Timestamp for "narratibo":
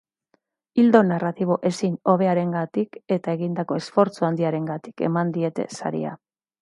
1.09-1.57